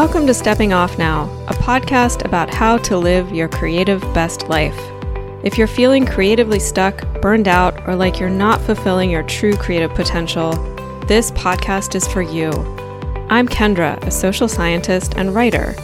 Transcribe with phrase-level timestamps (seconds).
[0.00, 4.74] Welcome to Stepping Off Now, a podcast about how to live your creative best life.
[5.44, 9.92] If you're feeling creatively stuck, burned out, or like you're not fulfilling your true creative
[9.92, 10.52] potential,
[11.06, 12.50] this podcast is for you.
[13.28, 15.74] I'm Kendra, a social scientist and writer.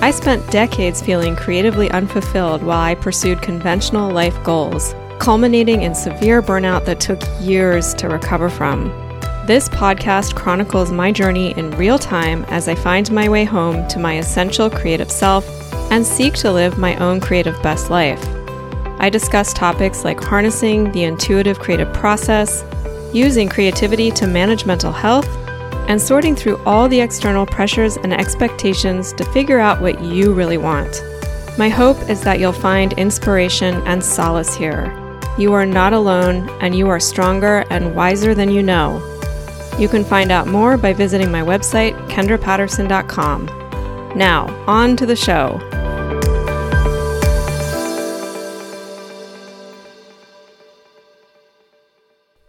[0.00, 6.42] I spent decades feeling creatively unfulfilled while I pursued conventional life goals, culminating in severe
[6.42, 9.09] burnout that took years to recover from.
[9.50, 13.98] This podcast chronicles my journey in real time as I find my way home to
[13.98, 15.44] my essential creative self
[15.90, 18.24] and seek to live my own creative best life.
[19.00, 22.64] I discuss topics like harnessing the intuitive creative process,
[23.12, 25.26] using creativity to manage mental health,
[25.88, 30.58] and sorting through all the external pressures and expectations to figure out what you really
[30.58, 31.02] want.
[31.58, 34.96] My hope is that you'll find inspiration and solace here.
[35.36, 39.04] You are not alone, and you are stronger and wiser than you know.
[39.80, 43.46] You can find out more by visiting my website, kendrapatterson.com.
[44.14, 45.58] Now, on to the show.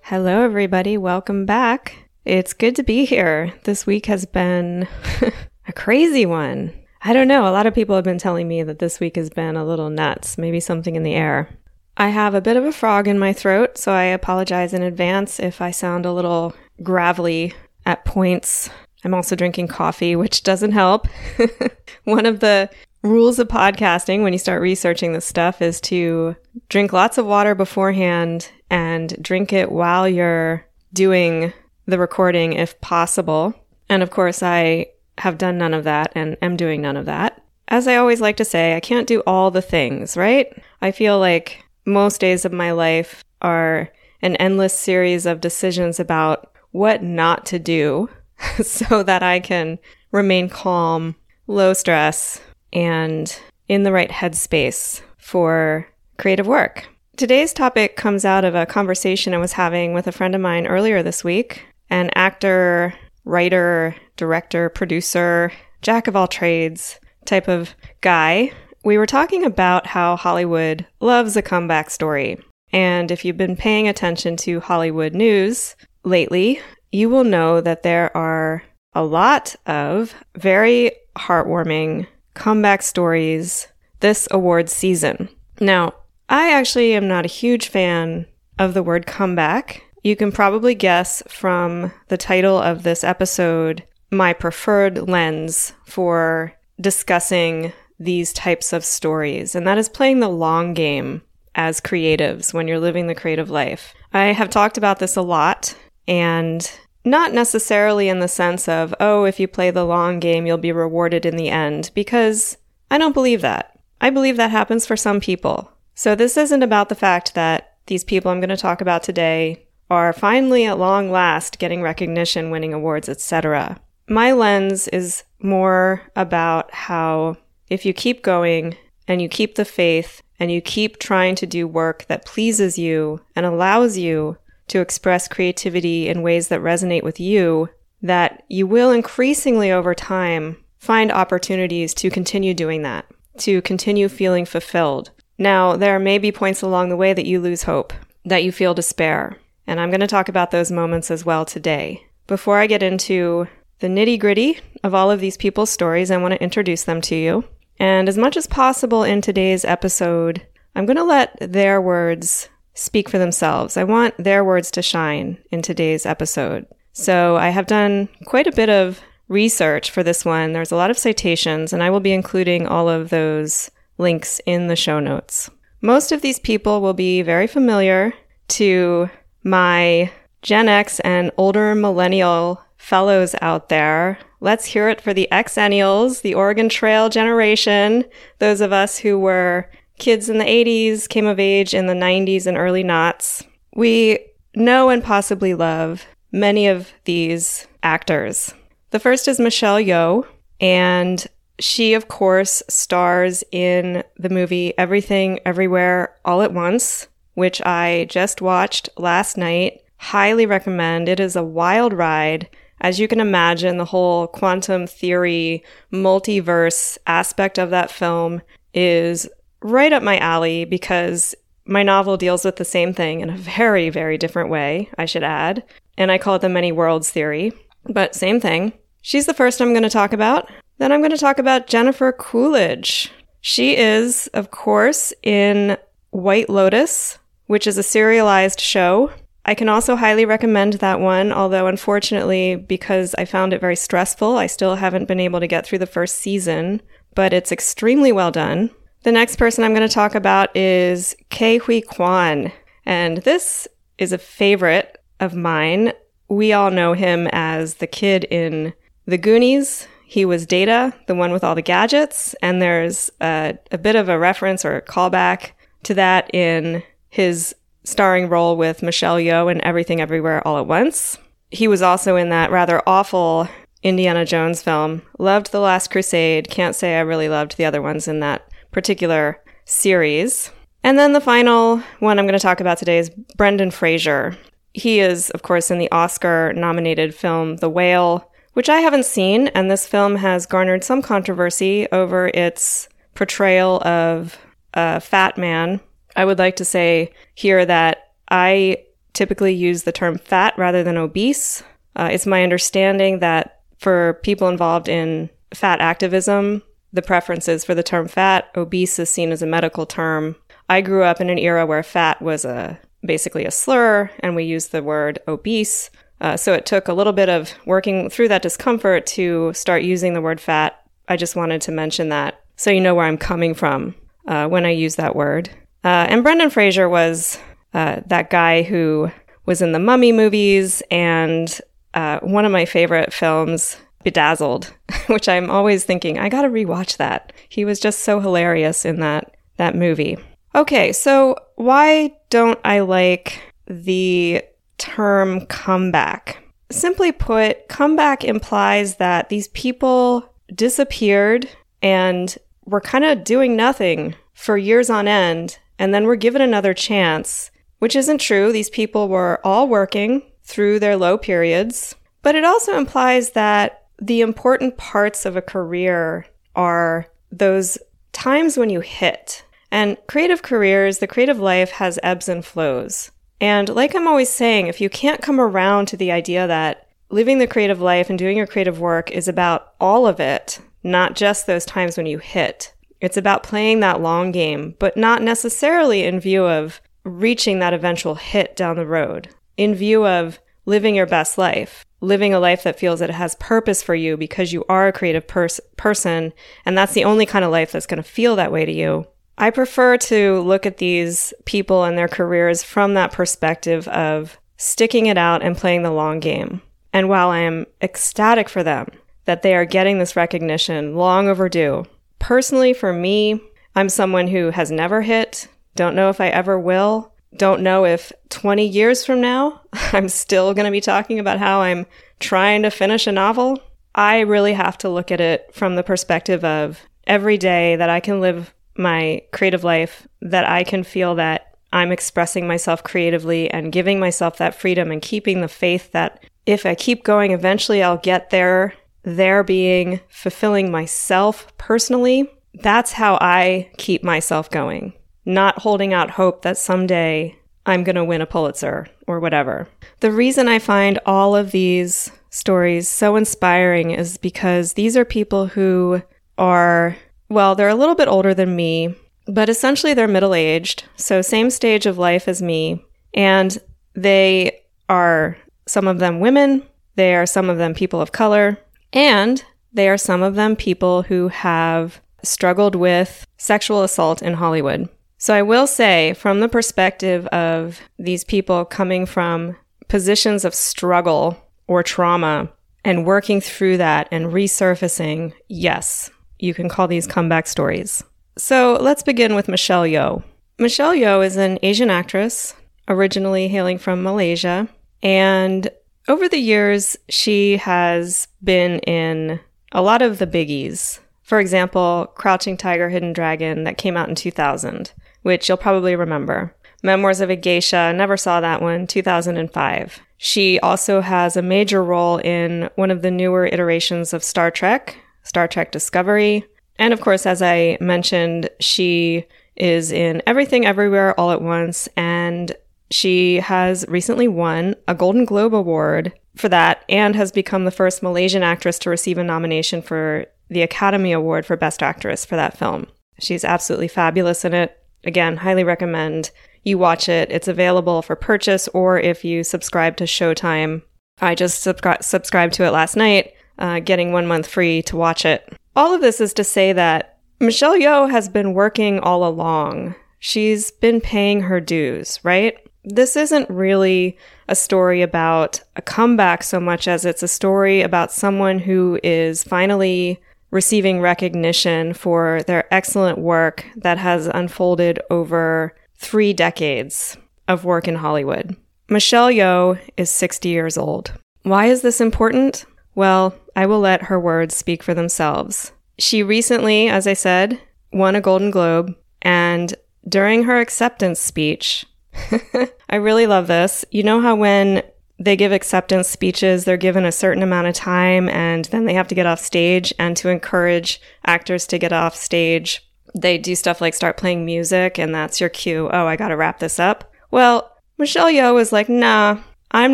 [0.02, 0.98] Hello, everybody.
[0.98, 2.10] Welcome back.
[2.26, 3.54] It's good to be here.
[3.64, 4.86] This week has been
[5.70, 6.74] a crazy one.
[7.02, 7.48] I don't know.
[7.48, 9.90] A lot of people have been telling me that this week has been a little
[9.90, 11.48] nuts, maybe something in the air.
[11.96, 15.40] I have a bit of a frog in my throat, so I apologize in advance
[15.40, 17.54] if I sound a little gravelly
[17.86, 18.70] at points.
[19.04, 21.08] I'm also drinking coffee, which doesn't help.
[22.04, 22.70] One of the
[23.04, 26.36] rules of podcasting when you start researching this stuff is to
[26.70, 31.52] drink lots of water beforehand and drink it while you're doing
[31.88, 33.54] the recording if possible.
[33.90, 34.88] And of course, I
[35.18, 37.44] have done none of that and am doing none of that.
[37.68, 40.48] As I always like to say, I can't do all the things, right?
[40.82, 43.90] I feel like most days of my life are
[44.22, 48.10] an endless series of decisions about what not to do
[48.64, 49.80] so that I can
[50.12, 51.16] remain calm,
[51.48, 52.42] low stress,
[52.74, 53.38] and
[53.68, 55.88] in the right headspace for
[56.18, 56.88] creative work.
[57.18, 60.66] Today's topic comes out of a conversation I was having with a friend of mine
[60.66, 62.94] earlier this week, an actor,
[63.26, 65.52] writer, director, producer,
[65.82, 68.52] jack of all trades type of guy.
[68.84, 72.40] We were talking about how Hollywood loves a comeback story.
[72.74, 76.60] And if you've been paying attention to Hollywood news, lately,
[76.92, 78.64] you will know that there are
[78.94, 83.68] a lot of very heartwarming comeback stories
[84.00, 85.30] this awards season.
[85.60, 85.94] Now,
[86.30, 88.26] I actually am not a huge fan
[88.58, 89.84] of the word comeback.
[90.04, 97.72] You can probably guess from the title of this episode my preferred lens for discussing
[98.00, 101.22] these types of stories, and that is playing the long game
[101.54, 103.94] as creatives when you're living the creative life.
[104.14, 105.76] I have talked about this a lot
[106.08, 106.72] and
[107.04, 110.72] not necessarily in the sense of, oh, if you play the long game, you'll be
[110.72, 112.58] rewarded in the end, because
[112.90, 113.80] I don't believe that.
[114.00, 115.72] I believe that happens for some people.
[115.96, 119.68] So this isn't about the fact that these people I'm going to talk about today
[119.90, 123.80] are finally at long last getting recognition, winning awards, etc.
[124.08, 127.38] My lens is more about how
[127.70, 128.78] if you keep going
[129.08, 133.22] and you keep the faith and you keep trying to do work that pleases you
[133.36, 134.38] and allows you
[134.72, 137.70] to express creativity in ways that resonate with you,
[138.02, 143.06] that you will increasingly over time find opportunities to continue doing that,
[143.38, 145.12] to continue feeling fulfilled.
[145.38, 147.94] Now, there may be points along the way that you lose hope,
[148.26, 149.38] that you feel despair,
[149.68, 152.06] and I'm going to talk about those moments as well today.
[152.26, 153.48] Before I get into
[153.80, 157.16] the nitty gritty of all of these people's stories, I want to introduce them to
[157.16, 157.44] you.
[157.78, 160.46] And as much as possible in today's episode,
[160.76, 162.48] I'm going to let their words
[162.82, 163.78] speak for themselves.
[163.78, 166.66] I want their words to shine in today's episode.
[166.94, 170.52] So I have done quite a bit of research for this one.
[170.52, 174.68] There's a lot of citations, and I will be including all of those links in
[174.68, 175.50] the show notes.
[175.82, 178.14] Most of these people will be very familiar
[178.50, 179.10] to
[179.44, 180.12] my
[180.42, 184.18] Gen X and older millennial fellows out there.
[184.40, 188.06] Let's hear it for the Xennials, the Oregon Trail generation,
[188.40, 189.70] those of us who were
[190.02, 193.44] kids in the 80s, came of age in the 90s and early knots.
[193.76, 194.20] We
[194.56, 198.54] know and possibly love many of these actors.
[198.90, 200.26] The first is Michelle Yeoh,
[200.60, 201.26] and
[201.60, 208.42] she, of course, stars in the movie Everything Everywhere All at Once, which I just
[208.42, 209.82] watched last night.
[209.98, 211.10] Highly recommend.
[211.10, 212.50] It is a wild ride.
[212.82, 215.64] As you can imagine, the whole quantum theory,
[215.94, 218.42] multiverse aspect of that film
[218.74, 219.30] is
[219.62, 221.36] right up my alley because
[221.66, 225.24] my novel deals with the same thing in a very, very different way, I should
[225.24, 225.64] add.
[225.98, 227.54] And I call it the many worlds theory,
[227.86, 228.74] but same thing.
[229.02, 230.50] She's the first I'm going to talk about.
[230.78, 233.12] Then I'm going to talk about Jennifer Coolidge.
[233.42, 235.78] She is, of course, in
[236.12, 237.18] White Lotus,
[237.48, 239.12] which is a serialized show.
[239.46, 244.38] I can also highly recommend that one, although unfortunately, because I found it very stressful,
[244.38, 246.82] I still haven't been able to get through the first season,
[247.16, 248.70] but it's extremely well done.
[249.04, 252.52] The next person I'm going to talk about is Ke Huy Quan,
[252.86, 253.68] and this
[253.98, 255.94] is a favorite of mine.
[256.30, 258.74] We all know him as the kid in
[259.08, 259.88] The Goonies.
[260.06, 264.08] He was Data, the one with all the gadgets, and there's a, a bit of
[264.08, 269.64] a reference or a callback to that in his starring role with Michelle Yeoh in
[269.64, 271.18] Everything Everywhere All at Once.
[271.50, 273.50] He was also in that rather awful
[273.82, 275.02] Indiana Jones film.
[275.18, 276.52] Loved The Last Crusade.
[276.52, 280.52] Can't say I really loved the other ones in that particular series.
[280.84, 284.38] And then the final one I'm going to talk about today is Brendan Fraser.
[284.74, 289.48] He is, of course, in the Oscar nominated film The Whale, which I haven't seen,
[289.50, 294.38] and this film has garnered some controversy over its portrayal of
[294.74, 295.82] a fat man
[296.16, 300.98] I would like to say here that I typically use the term fat rather than
[300.98, 301.64] obese.
[301.96, 306.62] Uh, it's my understanding that for people involved in fat activism,
[306.94, 308.50] the preferences for the term fat.
[308.56, 310.36] Obese is seen as a medical term.
[310.70, 314.44] I grew up in an era where fat was a basically a slur, and we
[314.44, 315.90] used the word obese.
[316.20, 320.14] Uh, so it took a little bit of working through that discomfort to start using
[320.14, 320.84] the word fat.
[321.08, 323.96] I just wanted to mention that so you know where I'm coming from
[324.28, 325.50] uh, when I use that word.
[325.84, 327.40] Uh, and Brendan Fraser was
[327.74, 329.12] uh, that guy who
[329.48, 331.60] was in the Mummy movies and
[331.96, 334.74] uh, one of my favorite films, Bedazzled,
[335.08, 337.34] which I'm always thinking I got to rewatch that.
[337.50, 340.18] He was just so hilarious in that that movie.
[340.54, 344.44] Okay, so why don't I like the
[344.78, 346.44] term comeback?
[346.72, 351.50] Simply put, comeback implies that these people disappeared
[351.82, 356.74] and were kind of doing nothing for years on end and then were given another
[356.74, 358.52] chance, which isn't true.
[358.52, 364.22] These people were all working through their low periods, but it also implies that the
[364.22, 366.26] important parts of a career
[366.56, 367.78] are those
[368.12, 369.46] times when you hit.
[369.72, 373.12] And creative careers, the creative life has ebbs and flows.
[373.40, 377.38] And like I'm always saying, if you can't come around to the idea that living
[377.38, 381.46] the creative life and doing your creative work is about all of it, not just
[381.46, 386.20] those times when you hit, it's about playing that long game, but not necessarily in
[386.20, 391.38] view of reaching that eventual hit down the road, in view of living your best
[391.38, 394.88] life, living a life that feels that it has purpose for you because you are
[394.88, 396.34] a creative pers- person,
[396.66, 399.08] and that's the only kind of life that's going to feel that way to you.
[399.38, 405.06] I prefer to look at these people and their careers from that perspective of sticking
[405.06, 406.62] it out and playing the long game.
[406.94, 408.88] And while I am ecstatic for them
[409.26, 411.86] that they are getting this recognition long overdue,
[412.22, 413.42] Personally, for me,
[413.76, 418.12] I'm someone who has never hit, don't know if I ever will, don't know if
[418.30, 421.86] 20 years from now I'm still going to be talking about how I'm
[422.20, 423.60] trying to finish a novel.
[423.96, 428.00] I really have to look at it from the perspective of every day that I
[428.00, 433.72] can live my creative life, that I can feel that I'm expressing myself creatively and
[433.72, 437.98] giving myself that freedom and keeping the faith that if I keep going, eventually I'll
[437.98, 438.74] get there
[439.04, 444.94] there being fulfilling myself personally, that's how I keep myself going.
[445.26, 449.68] Not holding out hope that someday I'm going to win a Pulitzer or whatever.
[450.00, 455.48] The reason I find all of these stories so inspiring is because these are people
[455.48, 456.02] who
[456.38, 456.96] are,
[457.30, 458.96] well, they're a little bit older than me,
[459.28, 460.86] but essentially they're middle aged.
[460.96, 462.84] So, same stage of life as me.
[463.14, 463.58] And
[463.94, 465.38] they are
[465.68, 466.64] some of them women,
[466.96, 468.58] they are some of them people of color,
[468.94, 474.90] and they are some of them people who have struggled with sexual assault in Hollywood.
[475.22, 479.56] So I will say, from the perspective of these people coming from
[479.88, 481.38] positions of struggle
[481.68, 482.50] or trauma
[482.84, 486.10] and working through that and resurfacing, yes,
[486.40, 488.04] you can call these comeback stories.
[488.36, 490.24] So let's begin with Michelle Yeoh.
[490.58, 492.56] Michelle Yeoh is an Asian actress,
[492.88, 494.68] originally hailing from Malaysia,
[495.04, 495.70] and
[496.08, 499.40] over the years, she has been in
[499.72, 500.98] a lot of the biggies.
[501.22, 506.56] For example, Crouching Tiger, Hidden Dragon, that came out in 2000, which you'll probably remember.
[506.84, 510.00] Memoirs of a Geisha, never saw that one, 2005.
[510.18, 514.98] She also has a major role in one of the newer iterations of Star Trek,
[515.24, 516.46] Star Trek Discovery.
[516.78, 519.26] And of course, as I mentioned, she
[519.56, 522.56] is in Everything Everywhere All at Once and
[522.90, 528.04] she has recently won a Golden Globe Award for that and has become the first
[528.04, 532.58] Malaysian actress to receive a nomination for the Academy Award for Best Actress for that
[532.58, 532.88] film.
[533.20, 534.78] She's absolutely fabulous in it.
[535.04, 536.32] Again, highly recommend
[536.64, 537.32] you watch it.
[537.32, 540.84] It's available for purchase or if you subscribe to Showtime.
[541.20, 545.26] I just subscri- subscribed to it last night, uh, getting one month free to watch
[545.26, 545.54] it.
[545.76, 549.96] All of this is to say that Michelle Yeoh has been working all along.
[550.20, 552.58] She's been paying her dues, right?
[552.84, 554.18] This isn't really
[554.48, 559.44] a story about a comeback so much as it's a story about someone who is
[559.44, 567.18] finally receiving recognition for their excellent work that has unfolded over three decades
[567.48, 568.56] of work in Hollywood.
[568.90, 571.14] Michelle Yeoh is 60 years old.
[571.44, 572.66] Why is this important?
[572.94, 575.72] Well, I will let her words speak for themselves.
[575.98, 577.60] She recently, as I said,
[577.94, 579.74] won a Golden Globe, and
[580.08, 581.86] during her acceptance speech,
[582.90, 583.86] I really love this.
[583.92, 584.84] You know how when
[585.24, 589.08] they give acceptance speeches, they're given a certain amount of time and then they have
[589.10, 589.94] to get off stage.
[590.00, 594.98] And to encourage actors to get off stage, they do stuff like start playing music,
[594.98, 595.90] and that's your cue.
[595.92, 597.12] Oh, I gotta wrap this up.
[597.30, 599.40] Well, Michelle Yeoh was like, nah,
[599.72, 599.94] I'm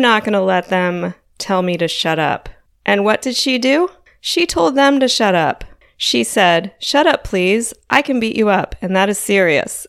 [0.00, 2.48] not gonna let them tell me to shut up.
[2.86, 3.90] And what did she do?
[4.20, 5.64] She told them to shut up.
[6.00, 7.74] She said, Shut up, please.
[7.90, 8.76] I can beat you up.
[8.80, 9.86] And that is serious.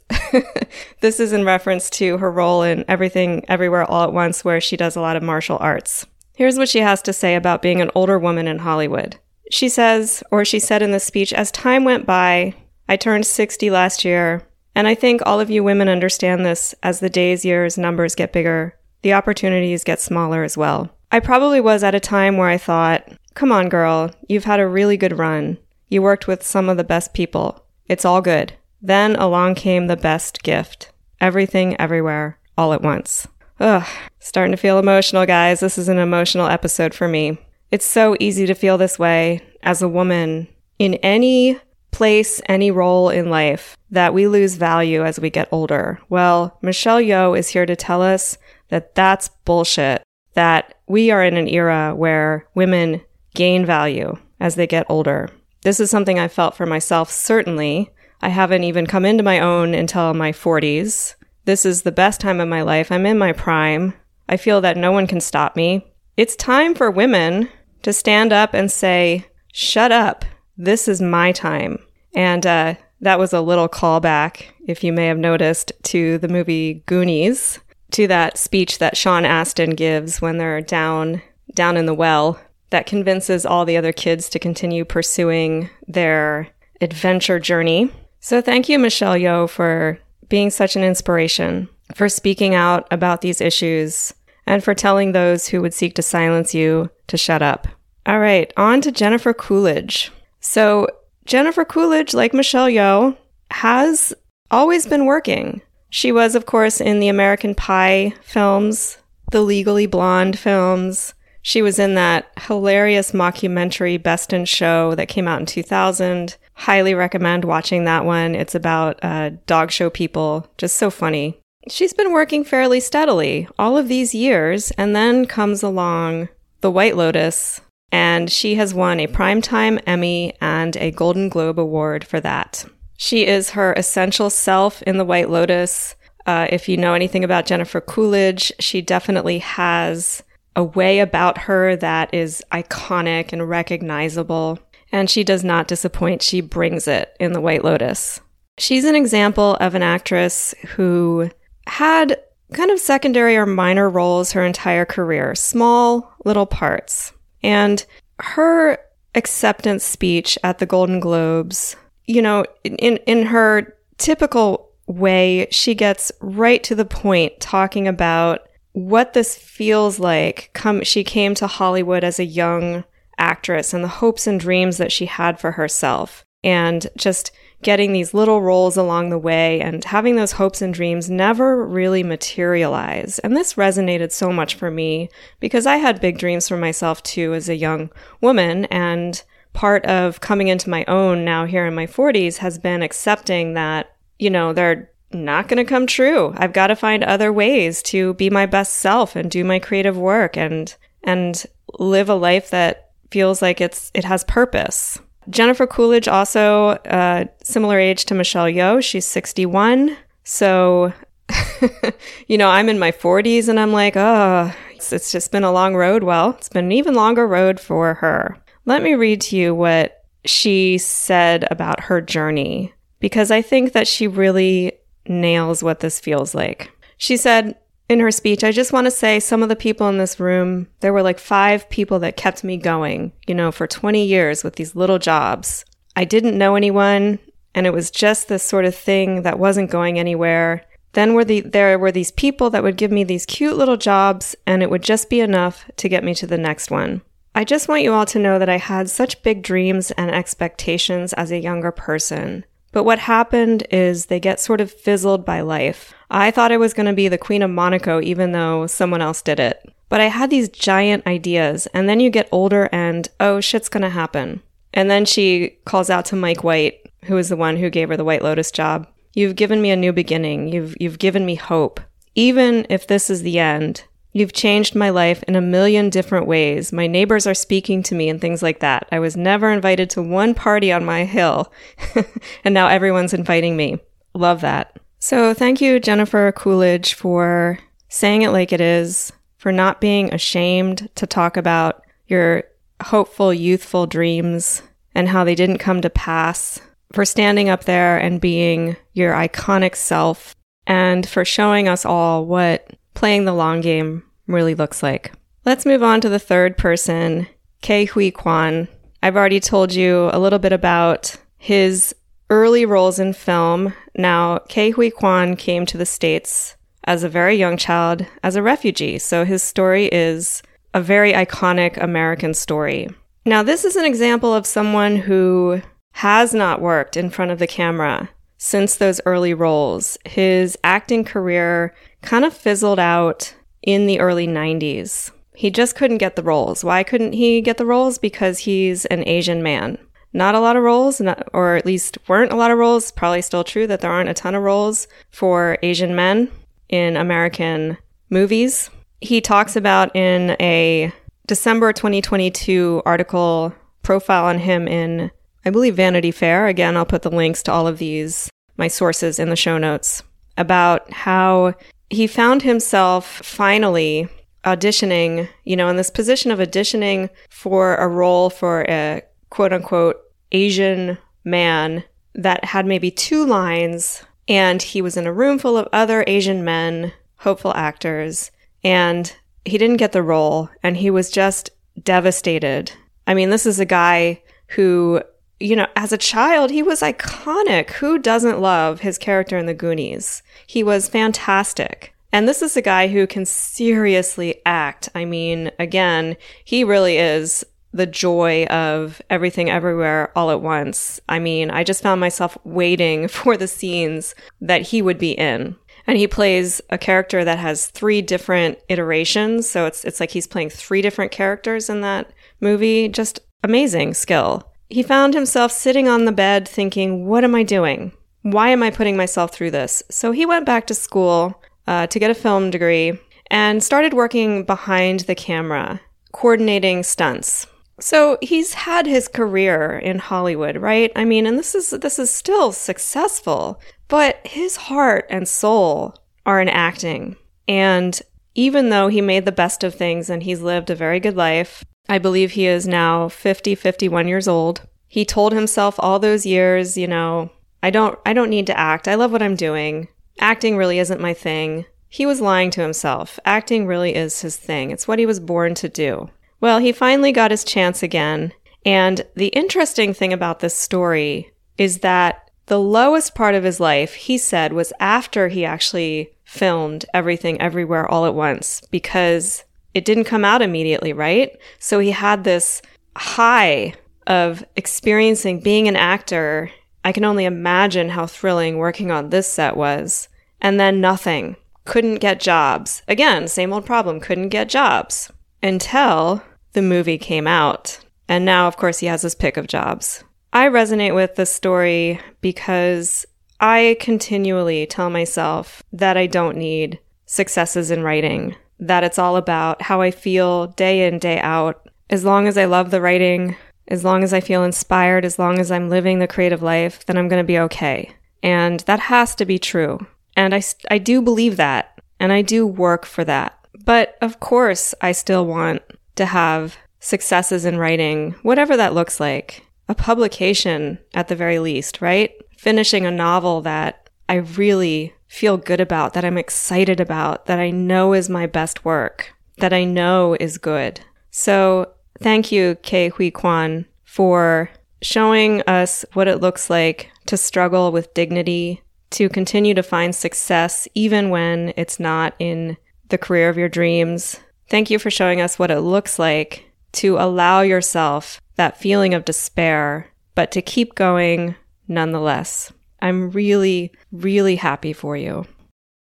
[1.02, 4.76] this is in reference to her role in Everything Everywhere All at Once, where she
[4.76, 6.08] does a lot of martial arts.
[6.34, 9.18] Here's what she has to say about being an older woman in Hollywood.
[9.52, 12.56] She says, or she said in the speech, as time went by,
[12.88, 17.00] I turned 60 last year, and I think all of you women understand this as
[17.00, 20.90] the days, years, numbers get bigger, the opportunities get smaller as well.
[21.12, 24.68] I probably was at a time where I thought, come on, girl, you've had a
[24.68, 25.58] really good run.
[25.90, 27.66] You worked with some of the best people.
[27.88, 28.54] It's all good.
[28.82, 30.92] Then along came the best gift.
[31.20, 33.28] Everything, everywhere, all at once.
[33.60, 33.86] Ugh,
[34.20, 35.60] starting to feel emotional, guys.
[35.60, 37.40] This is an emotional episode for me.
[37.72, 41.60] It's so easy to feel this way as a woman in any
[41.92, 46.00] place, any role in life that we lose value as we get older.
[46.08, 48.38] Well, Michelle Yeoh is here to tell us
[48.70, 50.04] that that's bullshit,
[50.36, 53.02] that we are in an era where women
[53.34, 55.30] gain value as they get older.
[55.62, 57.90] This is something I felt for myself, certainly.
[58.22, 61.16] I haven't even come into my own until my 40s.
[61.46, 62.92] This is the best time of my life.
[62.92, 63.94] I'm in my prime.
[64.28, 65.86] I feel that no one can stop me.
[66.18, 67.50] It's time for women
[67.84, 70.26] to stand up and say, Shut up.
[70.58, 71.80] This is my time.
[72.14, 76.84] And uh, that was a little callback, if you may have noticed, to the movie
[76.86, 77.60] Goonies,
[77.92, 81.22] to that speech that Sean Astin gives when they're down
[81.56, 86.48] down in the well that convinces all the other kids to continue pursuing their
[86.82, 87.92] adventure journey.
[88.20, 93.42] So thank you, Michelle Yeoh, for being such an inspiration, for speaking out about these
[93.42, 94.14] issues,
[94.46, 97.68] and for telling those who would seek to silence you to shut up.
[98.06, 100.12] All right, on to Jennifer Coolidge.
[100.40, 100.88] So
[101.26, 103.18] Jennifer Coolidge, like Michelle Yeoh,
[103.52, 104.14] has
[104.52, 105.62] always been working.
[105.90, 108.98] She was, of course, in the American Pie films,
[109.32, 115.28] the Legally Blonde films, she was in that hilarious mockumentary Best in Show that came
[115.28, 116.38] out in 2000.
[116.54, 118.36] Highly recommend watching that one.
[118.36, 120.48] It's about uh, dog show people.
[120.58, 121.40] Just so funny.
[121.70, 126.30] She's been working fairly steadily all of these years, and then comes along
[126.62, 132.04] The White Lotus, and she has won a Primetime Emmy and a Golden Globe Award
[132.06, 132.66] for that.
[132.98, 135.96] She is her essential self in The White Lotus.
[136.26, 140.24] Uh, if you know anything about Jennifer Coolidge, she definitely has
[140.56, 144.60] a way about her that is iconic and recognizable.
[144.92, 146.22] And she does not disappoint.
[146.22, 148.20] She brings it in The White Lotus.
[148.58, 151.30] She's an example of an actress who
[151.68, 152.20] had
[152.54, 157.14] kind of secondary or minor roles her entire career, small little parts.
[157.44, 157.86] And
[158.20, 158.80] her
[159.16, 161.76] acceptance speech at the Golden Globes,
[162.06, 168.49] you know, in, in her typical way, she gets right to the point talking about
[168.80, 172.84] what this feels like come she came to Hollywood as a young
[173.18, 177.32] actress and the hopes and dreams that she had for herself and just
[177.62, 182.04] getting these little roles along the way and having those hopes and dreams never really
[182.04, 183.20] materialize.
[183.20, 185.10] And this resonated so much for me
[185.42, 187.90] because I had big dreams for myself too as a young
[188.22, 189.22] woman and
[189.52, 193.94] part of coming into my own now here in my 40s has been accepting that
[194.20, 196.34] you know there not going to come true.
[196.38, 199.98] I've got to find other ways to be my best self and do my creative
[199.98, 201.46] work and and
[201.80, 205.00] live a life that feels like it's it has purpose.
[205.30, 208.84] Jennifer Coolidge also uh, similar age to Michelle Yeoh.
[208.84, 209.96] She's 61.
[210.24, 210.94] So
[212.28, 215.52] you know, I'm in my 40s and I'm like, "Oh, it's, it's just been a
[215.52, 218.38] long road." Well, it's been an even longer road for her.
[218.66, 223.88] Let me read to you what she said about her journey because I think that
[223.88, 224.74] she really
[225.08, 226.72] nails what this feels like.
[226.98, 227.58] She said
[227.90, 230.68] in her speech, I just want to say some of the people in this room,
[230.80, 234.56] there were like five people that kept me going, you know, for 20 years with
[234.56, 235.66] these little jobs.
[235.96, 237.18] I didn't know anyone,
[237.56, 240.64] and it was just this sort of thing that wasn't going anywhere.
[240.94, 244.36] Then were the, there were these people that would give me these cute little jobs,
[244.46, 247.02] and it would just be enough to get me to the next one.
[247.34, 251.14] I just want you all to know that I had such big dreams and expectations
[251.14, 252.44] as a younger person.
[252.72, 255.94] But what happened is they get sort of fizzled by life.
[256.12, 259.22] I thought I was going to be the Queen of Monaco, even though someone else
[259.22, 259.74] did it.
[259.90, 263.82] But I had these giant ideas, and then you get older and, oh, shit's going
[263.82, 264.42] to happen.
[264.72, 267.98] And then she calls out to Mike White, who is the one who gave her
[267.98, 268.88] the White Lotus job.
[269.14, 270.50] You've given me a new beginning.
[270.50, 271.80] You've, you've given me hope.
[272.14, 276.74] Even if this is the end, You've changed my life in a million different ways.
[276.74, 278.88] My neighbors are speaking to me and things like that.
[278.92, 281.52] I was never invited to one party on my hill,
[282.44, 283.80] and now everyone's inviting me.
[284.16, 284.80] Love that.
[284.98, 290.90] So, thank you, Jennifer Coolidge, for saying it like it is, for not being ashamed
[290.96, 292.44] to talk about your
[292.82, 294.64] hopeful, youthful dreams
[294.96, 296.60] and how they didn't come to pass,
[296.92, 300.36] for standing up there and being your iconic self,
[300.66, 305.14] and for showing us all what playing the long game really looks like.
[305.46, 307.28] Let's move on to the third person,
[307.62, 308.68] Ke Huy Quan.
[309.02, 311.96] I've already told you a little bit about his
[312.30, 313.74] early roles in film.
[313.96, 318.44] Now, Ke Huy Quan came to the States as a very young child as a
[318.44, 322.90] refugee, so his story is a very iconic American story.
[323.26, 325.62] Now, this is an example of someone who
[325.94, 329.98] has not worked in front of the camera since those early roles.
[330.04, 335.12] His acting career kind of fizzled out in the early 90s.
[335.36, 336.64] He just couldn't get the roles.
[336.64, 337.98] Why couldn't he get the roles?
[337.98, 339.78] Because he's an Asian man.
[340.12, 342.92] Not a lot of roles, not, or at least weren't a lot of roles.
[342.92, 346.32] Probably still true that there aren't a ton of roles for Asian men
[346.68, 347.78] in American
[348.10, 348.70] movies.
[349.02, 350.92] He talks about in a
[351.28, 355.12] December 2022 article profile on him in,
[355.46, 356.48] I believe, Vanity Fair.
[356.48, 360.02] Again, I'll put the links to all of these, my sources, in the show notes
[360.38, 361.54] about how
[361.90, 364.08] he found himself finally
[364.46, 369.98] auditioning, you know, in this position of auditioning for a role for a quote unquote
[370.32, 371.84] Asian man
[372.16, 374.04] that had maybe two lines.
[374.28, 378.32] And he was in a room full of other Asian men, hopeful actors,
[378.64, 380.50] and he didn't get the role.
[380.62, 381.50] And he was just
[381.82, 382.72] devastated.
[383.08, 385.02] I mean, this is a guy who,
[385.40, 387.72] you know, as a child, he was iconic.
[387.72, 390.22] Who doesn't love his character in the Goonies?
[390.46, 391.94] He was fantastic.
[392.12, 394.90] And this is a guy who can seriously act.
[394.96, 401.00] I mean, again, he really is the joy of everything everywhere all at once.
[401.08, 405.56] I mean, I just found myself waiting for the scenes that he would be in.
[405.88, 409.50] And he plays a character that has three different iterations.
[409.50, 412.90] So it's, it's like he's playing three different characters in that movie.
[412.90, 414.52] Just amazing skill.
[414.70, 417.92] He found himself sitting on the bed thinking, what am I doing?
[418.22, 419.82] Why am I putting myself through this?
[419.90, 423.00] So he went back to school uh, to get a film degree
[423.32, 427.48] and started working behind the camera, coordinating stunts.
[427.80, 430.92] So he's had his career in Hollywood, right?
[430.96, 436.42] I mean, and this is this is still successful, but his heart and soul are
[436.42, 437.16] in acting.
[437.48, 438.00] And
[438.36, 441.64] even though he made the best of things and he's lived a very good life,
[441.90, 444.62] I believe he is now 50, 51 years old.
[444.88, 448.88] He told himself all those years, you know, I don't I don't need to act.
[448.88, 449.90] I love what I'm doing.
[450.20, 451.66] Acting really isn't my thing.
[451.90, 453.20] He was lying to himself.
[453.26, 454.70] Acting really is his thing.
[454.70, 456.10] It's what he was born to do.
[456.40, 458.34] Well, he finally got his chance again.
[458.66, 463.94] And the interesting thing about this story is that the lowest part of his life,
[463.94, 469.44] he said, was after he actually filmed everything everywhere all at once because
[469.80, 471.32] it didn't come out immediately, right?
[471.58, 472.62] So he had this
[472.98, 473.74] high
[474.08, 476.52] of experiencing being an actor
[476.84, 480.08] I can only imagine how thrilling working on this set was.
[480.42, 481.36] And then nothing.
[481.66, 482.82] Couldn't get jobs.
[482.88, 484.00] Again, same old problem.
[484.00, 485.12] Couldn't get jobs.
[485.44, 487.80] Until the movie came out.
[488.08, 490.04] And now, of course, he has his pick of jobs.
[490.32, 493.06] I resonate with this story because
[493.40, 499.62] I continually tell myself that I don't need successes in writing, that it's all about
[499.62, 501.70] how I feel day in, day out.
[501.90, 503.36] As long as I love the writing,
[503.68, 506.98] as long as I feel inspired, as long as I'm living the creative life, then
[506.98, 507.92] I'm going to be okay.
[508.22, 509.86] And that has to be true.
[510.16, 511.80] And I, I do believe that.
[512.00, 513.38] And I do work for that.
[513.66, 515.62] But of course, I still want
[515.96, 519.46] to have successes in writing, whatever that looks like.
[519.70, 522.12] a publication at the very least, right?
[522.38, 527.50] Finishing a novel that I really feel good about, that I'm excited about, that I
[527.50, 530.80] know is my best work, that I know is good.
[531.12, 534.50] So thank you, Ke Huy Quan, for
[534.82, 540.68] showing us what it looks like to struggle with dignity, to continue to find success
[540.76, 542.56] even when it's not in
[542.90, 544.20] the career of your dreams.
[544.48, 549.06] Thank you for showing us what it looks like to allow yourself that feeling of
[549.06, 551.36] despair, but to keep going
[551.68, 552.54] nonetheless.
[552.82, 555.26] I'm really, really happy for you.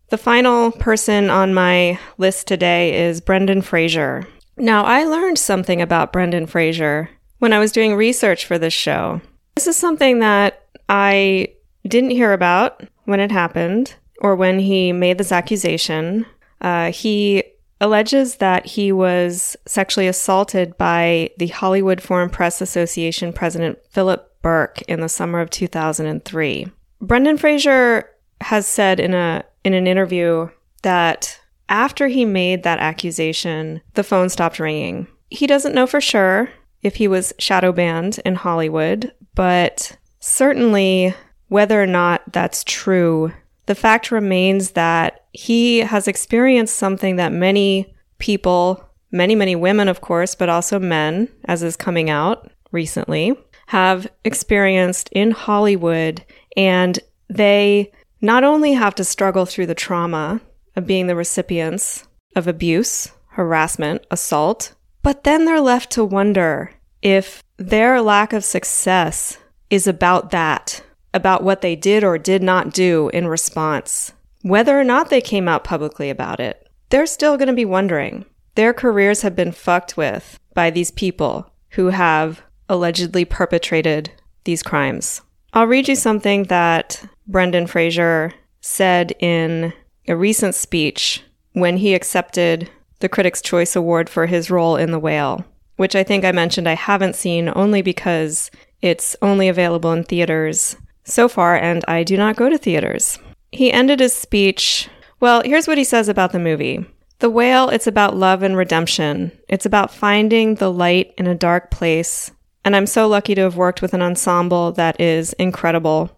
[0.09, 4.27] The final person on my list today is Brendan Fraser.
[4.57, 9.21] Now, I learned something about Brendan Fraser when I was doing research for this show.
[9.55, 11.49] This is something that I
[11.87, 16.25] didn't hear about when it happened or when he made this accusation.
[16.61, 17.43] Uh, he
[17.81, 24.81] alleges that he was sexually assaulted by the Hollywood Foreign Press Association president Philip Berk
[24.83, 26.67] in the summer of 2003.
[27.03, 30.49] Brendan Fraser has said in a in an interview
[30.83, 35.07] that after he made that accusation, the phone stopped ringing.
[35.29, 36.49] He doesn't know for sure
[36.81, 41.13] if he was shadow banned in Hollywood, but certainly
[41.49, 43.31] whether or not that's true,
[43.65, 50.01] the fact remains that he has experienced something that many people, many, many women, of
[50.01, 53.35] course, but also men, as is coming out recently,
[53.67, 56.23] have experienced in Hollywood.
[56.55, 60.41] And they not only have to struggle through the trauma
[60.75, 67.43] of being the recipients of abuse, harassment, assault, but then they're left to wonder if
[67.57, 69.37] their lack of success
[69.69, 70.81] is about that,
[71.13, 74.13] about what they did or did not do in response.
[74.41, 78.25] Whether or not they came out publicly about it, they're still going to be wondering.
[78.55, 84.11] Their careers have been fucked with by these people who have allegedly perpetrated
[84.43, 85.21] these crimes.
[85.55, 89.71] I'll read you something that Brendan Fraser said in
[90.07, 94.99] a recent speech when he accepted the Critics' Choice Award for his role in The
[94.99, 98.49] Whale, which I think I mentioned I haven't seen only because
[98.81, 103.19] it's only available in theaters so far and I do not go to theaters.
[103.51, 104.89] He ended his speech.
[105.19, 106.83] Well, here's what he says about the movie.
[107.19, 109.31] The Whale, it's about love and redemption.
[109.47, 112.31] It's about finding the light in a dark place.
[112.65, 116.17] And I'm so lucky to have worked with an ensemble that is incredible.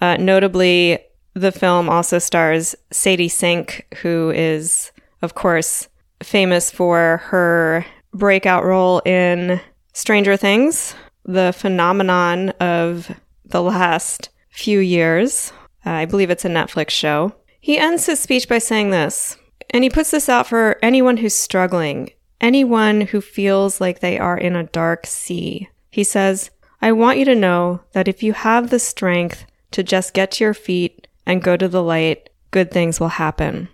[0.00, 0.98] Uh, notably,
[1.34, 5.88] the film also stars Sadie Sink, who is, of course,
[6.22, 9.60] famous for her breakout role in
[9.92, 10.94] Stranger Things,
[11.24, 13.10] the phenomenon of
[13.44, 15.52] the last few years.
[15.84, 17.34] Uh, I believe it's a Netflix show.
[17.60, 19.36] He ends his speech by saying this,
[19.70, 24.38] and he puts this out for anyone who's struggling, anyone who feels like they are
[24.38, 25.68] in a dark sea.
[25.94, 26.50] He says,
[26.82, 30.42] I want you to know that if you have the strength to just get to
[30.42, 33.68] your feet and go to the light, good things will happen.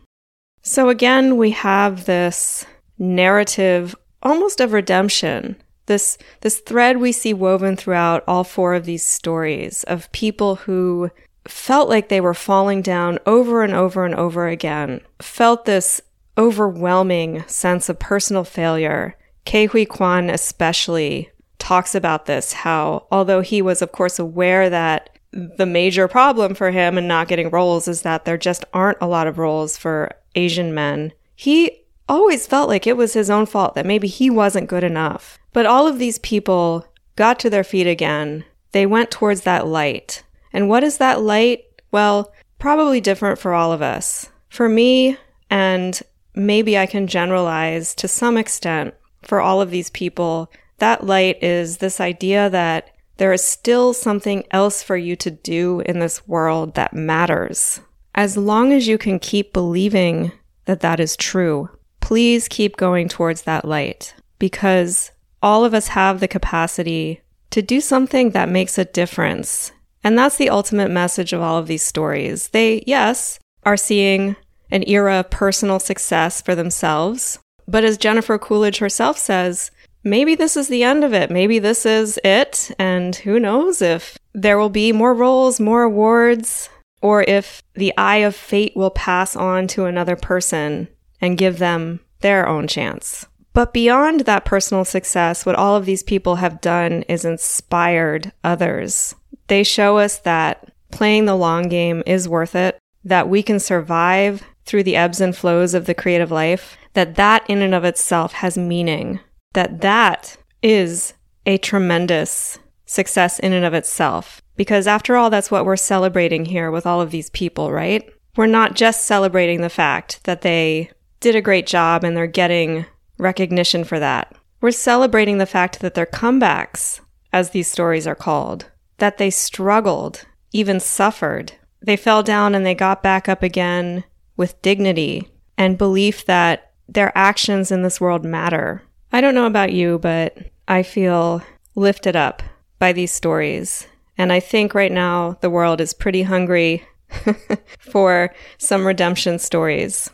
[0.61, 2.67] So again, we have this
[2.99, 5.57] narrative almost of redemption.
[5.87, 11.11] This, this thread we see woven throughout all four of these stories of people who
[11.49, 16.03] felt like they were falling down over and over and over again, felt this
[16.37, 19.17] overwhelming sense of personal failure.
[19.47, 25.19] Ke Huy Quan especially talks about this, how although he was of course aware that
[25.33, 29.07] the major problem for him and not getting roles is that there just aren't a
[29.07, 31.13] lot of roles for Asian men.
[31.37, 35.39] He always felt like it was his own fault that maybe he wasn't good enough.
[35.53, 38.45] But all of these people got to their feet again.
[38.73, 40.25] They went towards that light.
[40.53, 41.65] And what is that light?
[41.93, 44.29] Well, probably different for all of us.
[44.49, 45.17] For me,
[45.49, 46.01] and
[46.35, 51.79] maybe I can generalize to some extent for all of these people, that light is
[51.79, 56.75] this idea that there is still something else for you to do in this world
[56.75, 57.81] that matters.
[58.15, 60.33] As long as you can keep believing
[60.65, 61.69] that that is true,
[62.01, 65.13] please keep going towards that light because
[65.43, 69.73] all of us have the capacity to do something that makes a difference.
[70.03, 72.49] And that's the ultimate message of all of these stories.
[72.49, 74.37] They, yes, are seeing
[74.71, 77.39] an era of personal success for themselves.
[77.69, 79.71] But as Jennifer Coolidge herself says,
[80.03, 81.31] maybe this is the end of it.
[81.31, 82.71] Maybe this is it.
[82.79, 86.69] And who knows if there will be more roles, more awards,
[87.03, 90.89] or if the eye of fate will pass on to another person
[91.21, 93.27] and give them their own chance.
[93.53, 99.15] But beyond that personal success, what all of these people have done is inspired others.
[99.49, 104.45] They show us that playing the long game is worth it, that we can survive
[104.65, 108.35] through the ebbs and flows of the creative life, that that in and of itself
[108.35, 109.19] has meaning
[109.53, 111.15] that that is
[111.47, 114.43] a tremendous success in and of itself.
[114.57, 118.09] Because after all, that's what we're celebrating here with all of these people, right?
[118.37, 122.87] We're not just celebrating the fact that they did a great job and they're getting
[123.19, 124.35] recognition for that.
[124.61, 127.01] We're celebrating the fact that their comebacks,
[127.33, 128.67] as these stories are called,
[128.99, 131.53] that they struggled, even suffered.
[131.83, 134.05] They fell down and they got back up again
[134.37, 138.83] with dignity and belief that their actions in this world matter.
[139.13, 140.37] I don't know about you, but
[140.69, 141.43] I feel
[141.75, 142.43] lifted up
[142.79, 143.87] by these stories.
[144.17, 146.85] And I think right now the world is pretty hungry
[147.79, 150.11] for some redemption stories.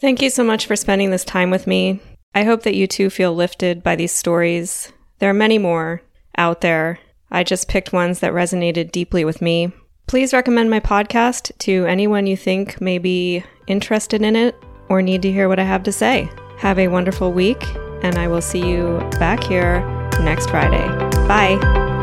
[0.00, 2.00] Thank you so much for spending this time with me.
[2.34, 4.92] I hope that you too feel lifted by these stories.
[5.18, 6.02] There are many more
[6.36, 6.98] out there.
[7.30, 9.72] I just picked ones that resonated deeply with me.
[10.06, 14.54] Please recommend my podcast to anyone you think may be interested in it
[14.88, 16.28] or need to hear what I have to say.
[16.58, 17.62] Have a wonderful week,
[18.06, 19.80] and I will see you back here
[20.20, 20.86] next Friday.
[21.26, 21.95] Bye.